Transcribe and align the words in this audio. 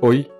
Hoy, 0.00 0.30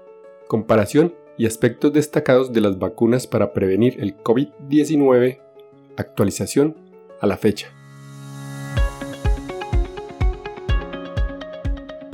comparación 0.47 1.17
y 1.37 1.45
aspectos 1.45 1.93
destacados 1.93 2.53
de 2.53 2.61
las 2.61 2.79
vacunas 2.79 3.27
para 3.27 3.53
prevenir 3.53 3.97
el 3.99 4.17
COVID-19, 4.17 5.41
actualización 5.97 6.77
a 7.21 7.27
la 7.27 7.37
fecha. 7.37 7.67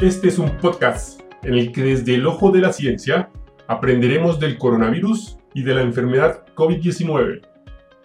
Este 0.00 0.28
es 0.28 0.38
un 0.38 0.56
podcast 0.56 1.20
en 1.42 1.52
el 1.52 1.70
que 1.70 1.82
desde 1.82 2.14
el 2.14 2.26
ojo 2.26 2.50
de 2.50 2.62
la 2.62 2.72
ciencia 2.72 3.28
aprenderemos 3.66 4.40
del 4.40 4.56
coronavirus 4.56 5.36
y 5.52 5.64
de 5.64 5.74
la 5.74 5.82
enfermedad 5.82 6.46
COVID-19. 6.54 7.42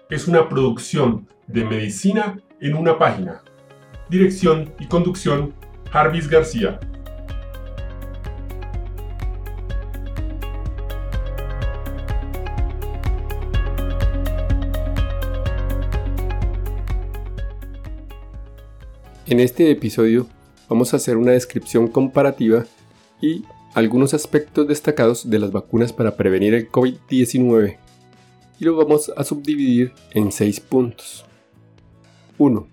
Es 0.10 0.28
una 0.28 0.50
producción 0.50 1.30
de 1.48 1.64
medicina 1.64 2.42
en 2.60 2.76
una 2.76 3.00
página. 3.00 3.42
Dirección 4.10 4.74
y 4.80 4.88
conducción, 4.88 5.54
Jarvis 5.92 6.28
García. 6.28 6.78
En 19.30 19.40
este 19.40 19.70
episodio 19.70 20.26
vamos 20.70 20.92
a 20.92 20.98
hacer 20.98 21.16
una 21.16 21.34
descripción 21.34 21.88
comparativa 21.88 22.66
y 23.22 23.44
algunos 23.76 24.16
aspectos 24.16 24.68
destacados 24.68 25.30
de 25.30 25.38
las 25.38 25.52
vacunas 25.52 25.94
para 25.94 26.18
prevenir 26.18 26.56
el 26.56 26.72
COVID-19 26.72 27.78
y 28.60 28.66
lo 28.66 28.76
vamos 28.76 29.12
a 29.16 29.24
subdividir 29.24 29.94
en 30.16 30.32
seis 30.32 30.60
puntos. 30.60 31.26
1. 32.40 32.68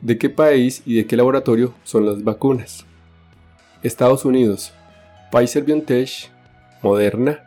¿De 0.00 0.18
qué 0.18 0.30
país 0.30 0.82
y 0.84 0.96
de 0.96 1.06
qué 1.06 1.16
laboratorio 1.16 1.74
son 1.84 2.06
las 2.06 2.24
vacunas? 2.24 2.84
Estados 3.84 4.24
Unidos, 4.24 4.72
Pfizer 5.30 5.62
BioNTech, 5.62 6.32
Moderna, 6.82 7.38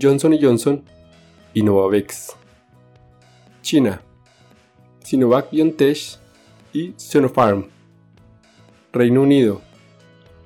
Johnson 0.00 0.38
Johnson 0.40 0.84
y 1.54 1.64
Novavax. 1.64 2.36
China, 3.62 4.00
Sinovac 5.02 5.50
BioNTech 5.50 6.21
y 6.72 6.94
Sinopharm. 6.96 7.66
Reino 8.92 9.22
Unido, 9.22 9.62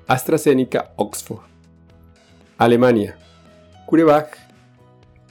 AstraZeneca 0.07 0.93
Oxford. 0.95 1.41
Alemania, 2.57 3.17
CureVac 3.85 4.37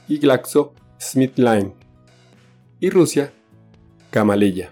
y 0.07 0.19
GlaxoSmithKline. 0.19 1.73
Y 2.79 2.89
Rusia, 2.89 3.31
Gamaleya. 4.11 4.71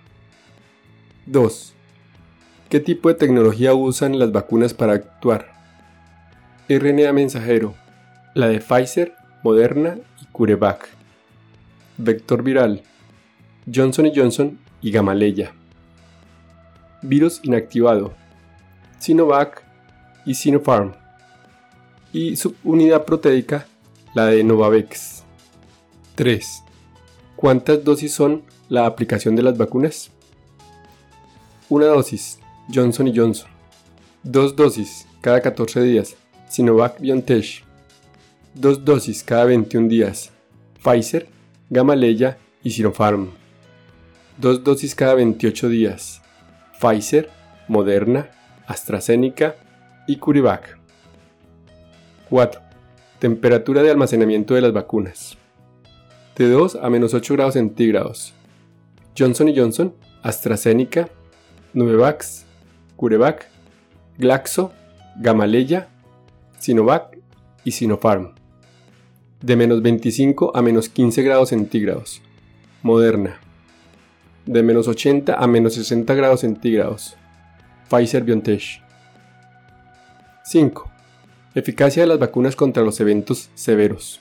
2. 1.26 1.74
¿Qué 2.70 2.80
tipo 2.80 3.10
de 3.10 3.16
tecnología 3.16 3.74
usan 3.74 4.18
las 4.20 4.32
vacunas 4.32 4.74
para 4.74 4.94
actuar? 4.94 5.54
RNA 6.70 7.14
mensajero, 7.14 7.76
la 8.34 8.48
de 8.48 8.60
Pfizer, 8.60 9.14
Moderna 9.44 9.98
y 10.22 10.26
CureVac. 10.26 10.90
Vector 11.98 12.44
viral, 12.44 12.84
Johnson 13.74 14.12
Johnson 14.14 14.60
y 14.82 14.92
Gamaleya 14.92 15.54
virus 17.08 17.40
inactivado, 17.44 18.14
Sinovac 19.00 19.64
y 20.26 20.34
Sinopharm, 20.34 20.94
y 22.12 22.36
subunidad 22.36 23.06
proteica, 23.06 23.68
la 24.14 24.28
de 24.28 24.44
Novavax. 24.44 25.24
3. 26.16 26.64
¿Cuántas 27.36 27.84
dosis 27.84 28.14
son 28.14 28.44
la 28.70 28.86
aplicación 28.86 29.36
de 29.36 29.44
las 29.44 29.58
vacunas? 29.58 30.12
Una 31.68 31.88
dosis, 31.88 32.40
Johnson 32.74 33.12
Johnson. 33.14 33.50
Dos 34.24 34.56
dosis 34.56 35.06
cada 35.20 35.42
14 35.42 35.82
días, 35.82 36.16
Sinovac 36.48 37.00
BioNTech. 37.02 37.66
Dos 38.54 38.86
dosis 38.86 39.22
cada 39.24 39.44
21 39.44 39.90
días, 39.90 40.32
Pfizer, 40.82 41.28
Gamaleya 41.70 42.38
y 42.64 42.72
Sinopharm. 42.72 43.32
Dos 44.38 44.64
dosis 44.64 44.96
cada 44.96 45.16
28 45.16 45.68
días, 45.68 46.22
Pfizer, 46.80 47.30
Moderna, 47.68 48.30
AstraZeneca 48.68 49.56
y 50.08 50.18
CureVac. 50.18 50.78
4. 52.30 52.62
Temperatura 53.20 53.82
de 53.84 53.92
almacenamiento 53.92 54.56
de 54.56 54.62
las 54.62 54.74
vacunas. 54.74 55.38
De 56.36 56.50
2 56.50 56.76
a 56.82 56.90
menos 56.90 57.14
8 57.14 57.34
grados 57.34 57.54
centígrados. 57.54 58.34
Johnson 59.18 59.54
Johnson, 59.56 59.96
AstraZeneca, 60.22 61.08
Nuevax, 61.74 62.46
CureVac, 62.98 63.48
Glaxo, 64.18 64.72
Gamaleya, 65.18 65.88
Sinovac 66.60 67.18
y 67.64 67.72
Sinopharm. 67.72 68.36
De 69.42 69.56
menos 69.56 69.82
25 69.82 70.52
a 70.56 70.62
menos 70.62 70.90
15 70.90 71.22
grados 71.22 71.50
centígrados. 71.50 72.22
Moderna, 72.82 73.40
de 74.46 74.64
menos 74.64 74.88
80 74.88 75.34
a 75.36 75.48
menos 75.48 75.74
60 75.76 76.14
grados 76.14 76.42
centígrados. 76.42 77.16
Pfizer 77.90 78.24
BioNTech. 78.24 78.82
5. 80.44 80.92
Eficacia 81.56 82.04
de 82.04 82.08
las 82.08 82.20
vacunas 82.20 82.56
contra 82.56 82.84
los 82.84 83.00
eventos 83.00 83.50
severos. 83.56 84.20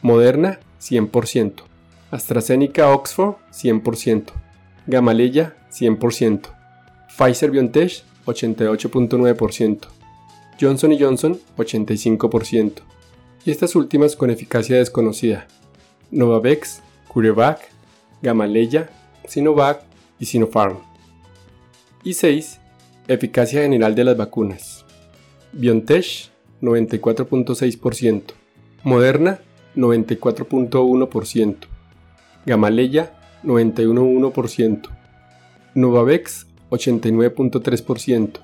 Moderna 0.00 0.60
100%. 0.80 1.62
AstraZeneca 2.10 2.90
Oxford 2.90 3.36
100%. 3.52 4.32
Gamaleya 4.86 5.56
100%. 5.70 6.40
Pfizer 7.16 7.50
BioNTech 7.50 8.04
88.9%. 8.26 9.78
Johnson 10.60 10.96
Johnson 10.98 11.40
85%. 11.56 12.72
Y 13.44 13.50
estas 13.50 13.74
últimas 13.74 14.14
con 14.16 14.30
eficacia 14.30 14.76
desconocida. 14.76 15.46
Novavax, 16.10 16.82
CureVac, 17.08 17.60
Gamaleya 18.22 18.90
Sinovac 19.26 19.82
y 20.18 20.26
Sinopharm. 20.26 20.78
Y 22.04 22.14
6. 22.14 22.60
Eficacia 23.08 23.62
general 23.62 23.94
de 23.94 24.04
las 24.04 24.16
vacunas. 24.16 24.84
BioNTech 25.52 26.32
94.6%, 26.62 28.22
Moderna 28.84 29.40
94.1%, 29.76 31.56
Gamaleya 32.46 33.12
91.1%, 33.42 34.88
Novavax 35.74 36.46
89.3%, 36.70 38.38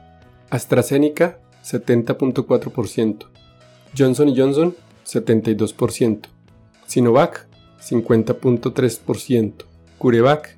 AstraZeneca 0.50 1.38
70.4%, 1.62 3.27
Johnson 3.97 4.34
Johnson 4.37 4.75
72%, 5.06 6.28
Sinovac 6.87 7.47
50.3%, 7.81 9.53
CureVac 9.99 10.58